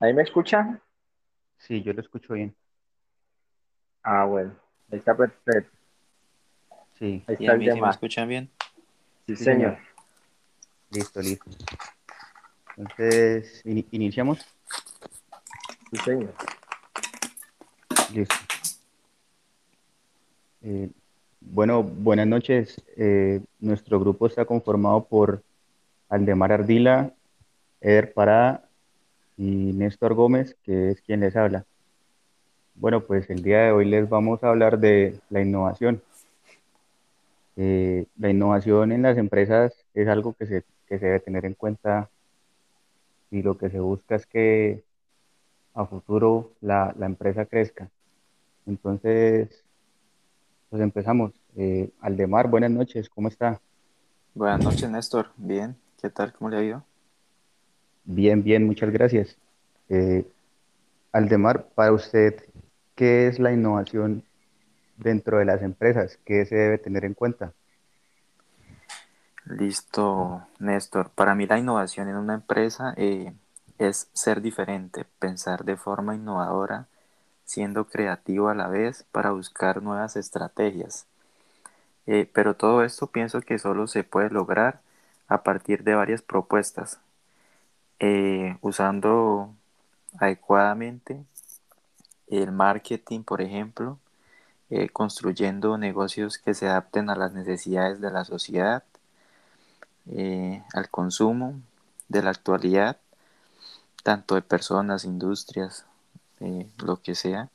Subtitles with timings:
[0.00, 0.80] ¿Ahí me escuchan?
[1.58, 2.54] Sí, yo lo escucho bien.
[4.02, 4.54] Ah, bueno.
[4.90, 5.70] Ahí está perfecto.
[6.98, 8.50] Sí, Ahí ¿Y está el sí me escuchan bien?
[9.26, 9.76] Sí, Sí, señor.
[9.76, 9.86] señor.
[10.90, 11.50] listo, listo.
[12.76, 14.38] Entonces, ini- iniciamos.
[15.90, 16.34] Sí, señor.
[18.12, 18.34] Listo.
[20.62, 20.90] Eh,
[21.40, 22.82] bueno, buenas noches.
[22.96, 25.42] Eh, nuestro grupo está conformado por
[26.08, 27.12] Aldemar Ardila,
[27.80, 28.65] Eder Parada
[29.36, 31.64] y Néstor Gómez, que es quien les habla.
[32.74, 36.02] Bueno, pues el día de hoy les vamos a hablar de la innovación.
[37.56, 41.54] Eh, la innovación en las empresas es algo que se, que se debe tener en
[41.54, 42.10] cuenta
[43.30, 44.84] y lo que se busca es que
[45.74, 47.88] a futuro la, la empresa crezca.
[48.66, 49.64] Entonces,
[50.70, 51.32] pues empezamos.
[51.56, 53.60] Eh, Aldemar, buenas noches, ¿cómo está?
[54.34, 55.30] Buenas noches, Néstor.
[55.36, 56.32] Bien, ¿qué tal?
[56.34, 56.82] ¿Cómo le ha ido?
[58.06, 59.36] Bien, bien, muchas gracias.
[59.88, 60.24] Eh,
[61.12, 62.42] Aldemar, para usted,
[62.94, 64.22] ¿qué es la innovación
[64.96, 66.18] dentro de las empresas?
[66.24, 67.52] ¿Qué se debe tener en cuenta?
[69.44, 71.10] Listo, Néstor.
[71.10, 73.32] Para mí la innovación en una empresa eh,
[73.78, 76.86] es ser diferente, pensar de forma innovadora,
[77.44, 81.06] siendo creativo a la vez para buscar nuevas estrategias.
[82.06, 84.80] Eh, pero todo esto pienso que solo se puede lograr
[85.26, 87.00] a partir de varias propuestas,
[88.00, 89.54] eh, usando
[90.18, 91.24] adecuadamente
[92.28, 93.98] el marketing, por ejemplo,
[94.70, 98.84] eh, construyendo negocios que se adapten a las necesidades de la sociedad,
[100.10, 101.60] eh, al consumo
[102.08, 102.98] de la actualidad,
[104.02, 105.84] tanto de personas, industrias,
[106.84, 107.48] lo que sea.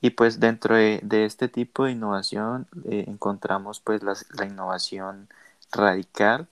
[0.00, 5.28] Y pues dentro de, de este tipo de innovación encontramos pues las- la innovación
[5.72, 6.48] radical,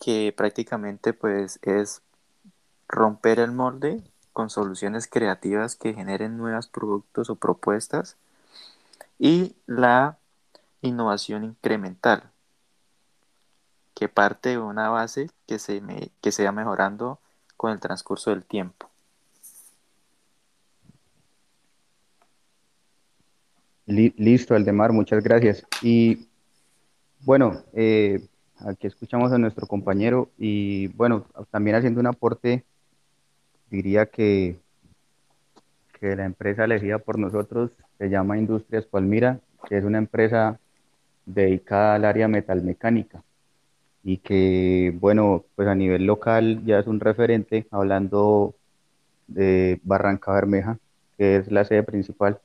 [0.00, 2.02] que prácticamente pues es
[2.92, 8.16] romper el molde con soluciones creativas que generen nuevos productos o propuestas
[9.18, 10.18] y la
[10.82, 12.30] innovación incremental,
[13.94, 17.18] que parte de una base que se, me- que se va mejorando
[17.56, 18.90] con el transcurso del tiempo.
[23.86, 25.64] Li- listo, Aldemar, muchas gracias.
[25.82, 26.28] Y
[27.20, 32.64] bueno, eh, aquí escuchamos a nuestro compañero y bueno, también haciendo un aporte,
[33.72, 34.58] diría que,
[35.98, 40.60] que la empresa elegida por nosotros se llama Industrias Palmira, que es una empresa
[41.24, 43.22] dedicada al área metalmecánica
[44.04, 48.54] y que, bueno, pues a nivel local ya es un referente, hablando
[49.26, 50.78] de Barranca Bermeja,
[51.16, 52.40] que es la sede principal,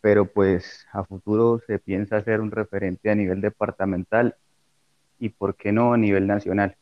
[0.00, 4.36] pero pues a futuro se piensa hacer un referente a nivel departamental
[5.18, 6.76] y, ¿por qué no, a nivel nacional?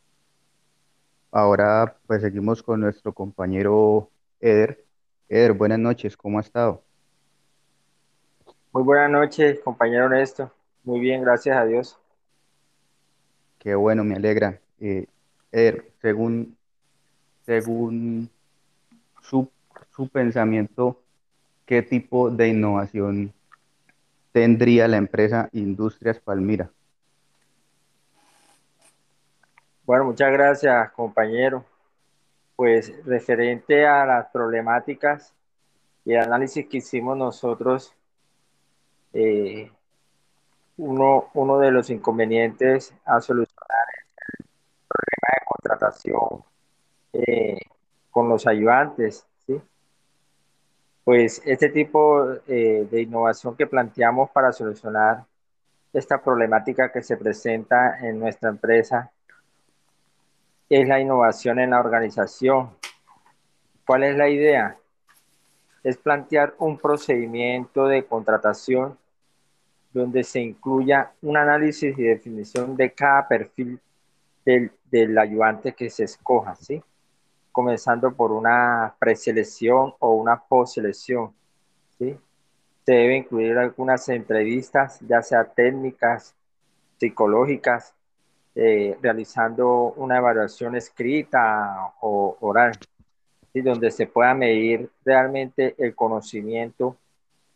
[1.30, 4.08] Ahora pues seguimos con nuestro compañero
[4.40, 4.84] Eder.
[5.28, 6.82] Eder, buenas noches, ¿cómo ha estado?
[8.72, 10.50] Muy buenas noches, compañero Néstor.
[10.84, 11.98] Muy bien, gracias a Dios.
[13.58, 14.58] Qué bueno, me alegra.
[14.80, 15.06] Eh,
[15.52, 16.56] Eder, según,
[17.44, 18.30] según
[19.20, 19.50] su,
[19.94, 21.02] su pensamiento,
[21.66, 23.34] ¿qué tipo de innovación
[24.32, 26.70] tendría la empresa Industrias Palmira?
[29.88, 31.64] Bueno, muchas gracias, compañero.
[32.56, 35.32] Pues referente a las problemáticas
[36.04, 37.94] y el análisis que hicimos nosotros,
[39.14, 39.72] eh,
[40.76, 44.46] uno, uno de los inconvenientes a solucionar es el
[44.88, 46.44] problema de contratación
[47.14, 47.58] eh,
[48.10, 49.58] con los ayudantes, ¿sí?
[51.02, 55.24] Pues este tipo eh, de innovación que planteamos para solucionar
[55.94, 59.10] esta problemática que se presenta en nuestra empresa
[60.68, 62.70] es la innovación en la organización.
[63.86, 64.76] ¿Cuál es la idea?
[65.82, 68.98] Es plantear un procedimiento de contratación
[69.92, 73.80] donde se incluya un análisis y definición de cada perfil
[74.44, 76.82] del, del ayudante que se escoja, ¿sí?
[77.50, 81.32] Comenzando por una preselección o una postselección,
[81.98, 82.16] ¿sí?
[82.84, 86.34] Se debe incluir algunas entrevistas, ya sea técnicas,
[86.98, 87.94] psicológicas,
[88.60, 92.72] eh, realizando una evaluación escrita o oral,
[93.52, 93.60] ¿sí?
[93.60, 96.96] donde se pueda medir realmente el conocimiento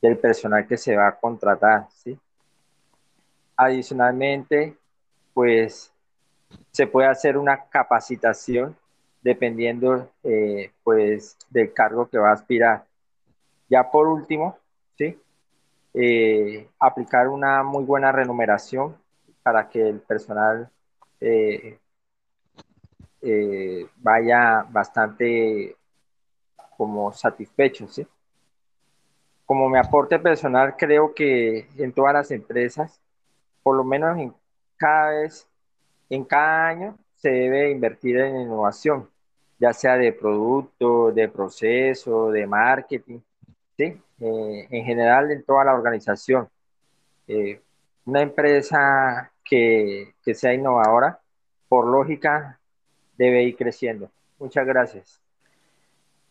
[0.01, 1.89] del personal que se va a contratar.
[1.93, 2.17] ¿sí?
[3.57, 4.77] Adicionalmente,
[5.35, 5.93] pues
[6.71, 8.77] se puede hacer una capacitación
[9.23, 12.85] dependiendo eh, pues del cargo que va a aspirar.
[13.69, 14.57] Ya por último,
[14.97, 15.21] ¿sí?
[15.95, 18.97] Eh, aplicar una muy buena remuneración
[19.43, 20.71] para que el personal
[21.25, 21.79] eh,
[23.23, 25.77] eh, vaya bastante
[26.77, 28.07] como satisfechos, ¿sí?
[29.47, 33.01] Como mi aporte personal, creo que en todas las empresas,
[33.63, 34.35] por lo menos en
[34.77, 35.47] cada vez,
[36.11, 39.09] en cada año, se debe invertir en innovación,
[39.61, 43.21] ya sea de producto, de proceso, de marketing,
[43.77, 44.01] ¿sí?
[44.21, 46.49] Eh, en general en toda la organización.
[47.29, 47.61] Eh,
[48.05, 51.21] una empresa que, que sea innovadora,
[51.69, 52.59] por lógica,
[53.19, 54.11] debe ir creciendo.
[54.39, 55.21] Muchas gracias.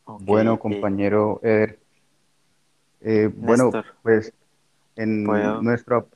[0.06, 1.78] Okay, bueno, compañero Eder.
[3.02, 3.70] Eh, bueno,
[4.02, 4.34] pues
[4.96, 6.10] en nuestro...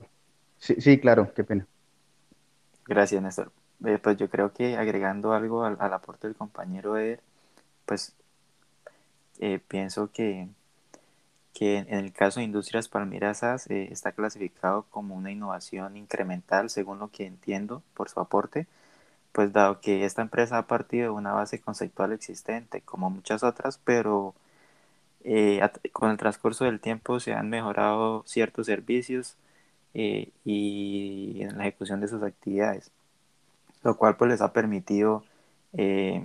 [0.58, 1.68] Sí, sí, claro, qué pena.
[2.88, 3.52] Gracias, Néstor.
[3.86, 7.20] Eh, pues yo creo que agregando algo al, aporte del compañero Eder,
[7.86, 8.16] pues
[9.38, 10.48] eh, pienso que,
[11.56, 17.10] que en el caso de Industrias Palmirasas está clasificado como una innovación incremental, según lo
[17.12, 18.68] que entiendo por su aporte,
[19.32, 23.80] pues dado que esta empresa ha partido de una base conceptual existente, como muchas otras,
[23.86, 24.36] pero
[25.24, 25.62] eh,
[25.94, 29.38] con el transcurso del tiempo se han mejorado ciertos servicios
[29.94, 32.92] eh, y en la ejecución de sus actividades,
[33.84, 35.24] lo cual pues les ha permitido
[35.74, 36.24] eh,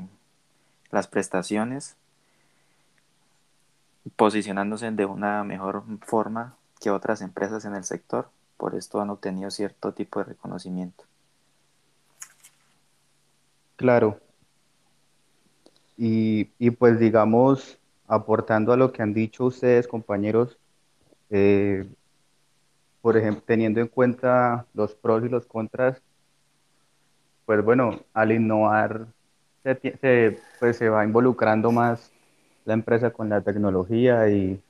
[0.90, 1.96] las prestaciones
[4.16, 9.50] posicionándose de una mejor forma que otras empresas en el sector, por esto han obtenido
[9.50, 11.04] cierto tipo de reconocimiento.
[13.76, 14.18] Claro.
[15.96, 20.58] Y, y, pues digamos, aportando a lo que han dicho ustedes, compañeros,
[21.30, 21.86] eh,
[23.00, 26.02] por ejemplo, teniendo en cuenta los pros y los contras,
[27.46, 29.06] pues bueno, al innovar
[29.62, 32.10] se, pues se va involucrando más
[32.64, 34.60] la empresa con la tecnología y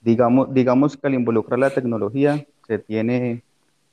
[0.00, 3.42] digamos, digamos que al involucrar la tecnología se, tiene,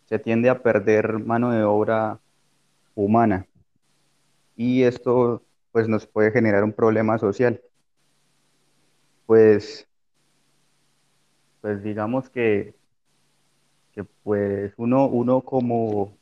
[0.08, 2.20] se tiende a perder mano de obra
[2.96, 3.48] humana
[4.56, 5.42] y esto
[5.72, 7.62] pues nos puede generar un problema social.
[9.26, 9.88] Pues,
[11.62, 12.76] pues digamos que,
[13.94, 16.14] que pues uno, uno como,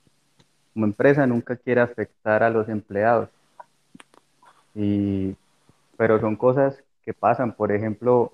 [0.73, 3.29] como empresa nunca quiere afectar a los empleados.
[4.75, 5.35] Y,
[5.99, 7.53] pero son cosas que pasan.
[7.57, 8.31] Por ejemplo,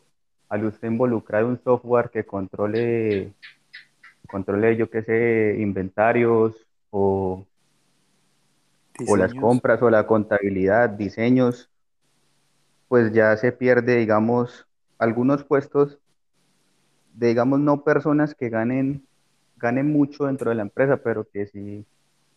[0.49, 3.33] al usted involucrar un software que controle,
[4.29, 6.55] controle yo qué sé, inventarios
[6.91, 7.43] o
[9.07, 11.71] o las compras o la contabilidad, diseños,
[12.87, 14.67] pues ya se pierde, digamos,
[14.99, 15.97] algunos puestos
[17.15, 19.03] de, digamos, no personas que ganen,
[19.57, 21.83] ganen mucho dentro de la empresa, pero que sí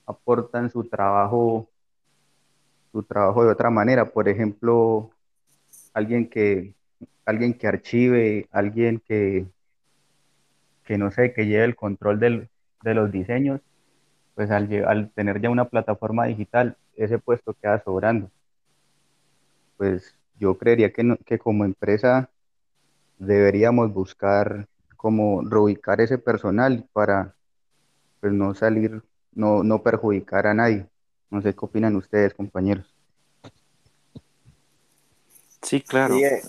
[0.06, 1.68] aportan su trabajo,
[2.92, 4.06] su trabajo de otra manera.
[4.10, 5.10] Por ejemplo,
[5.94, 6.74] alguien que,
[7.24, 9.46] alguien que archive, alguien que,
[10.84, 13.60] que no sé, que lleve el control de los diseños,
[14.34, 18.30] pues al, tener ya una plataforma digital, ese puesto queda sobrando.
[19.76, 22.30] Pues yo creería que, que como empresa
[23.18, 27.34] deberíamos buscar cómo reubicar ese personal para
[28.20, 29.02] pues, no salir,
[29.32, 30.86] no, no perjudicar a nadie.
[31.30, 32.97] No sé qué opinan ustedes, compañeros.
[35.62, 36.14] Sí, claro.
[36.14, 36.42] Sí, eh,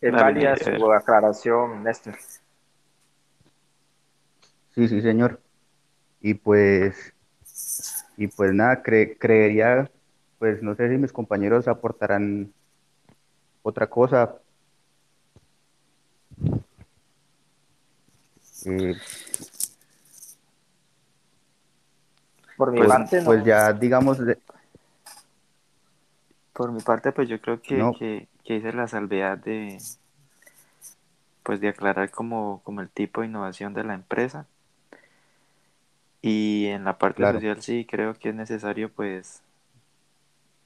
[0.00, 2.16] es válida su aclaración, Néstor.
[4.74, 5.40] Sí, sí, señor.
[6.20, 7.14] Y pues,
[8.16, 9.90] y pues nada, creería,
[10.38, 12.52] pues no sé si mis compañeros aportarán
[13.62, 14.36] otra cosa.
[18.66, 18.94] Eh,
[22.56, 23.26] por mi pues, parte, no.
[23.26, 24.18] Pues ya, digamos.
[26.54, 29.78] Por mi parte, pues yo creo que, que, hice la salvedad de.
[31.42, 34.46] Pues de aclarar como, como el tipo de innovación de la empresa
[36.26, 39.42] y en la parte social sí creo que es necesario pues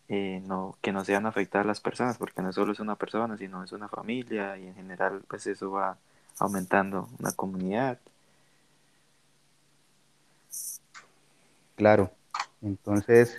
[0.08, 3.64] eh, no, que no sean afectadas las personas, porque no solo es una persona, sino
[3.64, 5.98] es una familia y en general pues eso va
[6.38, 7.98] aumentando una comunidad.
[11.74, 12.12] Claro,
[12.62, 13.36] entonces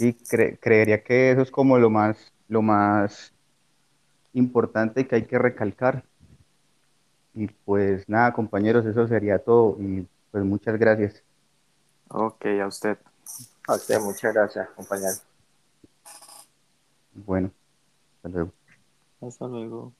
[0.00, 0.16] sí
[0.60, 3.34] creería que eso es como lo más, lo más
[4.32, 6.04] importante que hay que recalcar.
[7.34, 11.22] Y pues nada, compañeros, eso sería todo y pues muchas gracias.
[12.08, 12.96] Ok, a usted.
[13.68, 15.16] A usted, muchas gracias, compañero.
[17.12, 17.50] Bueno,
[18.16, 18.52] hasta luego.
[19.20, 19.92] Hasta luego.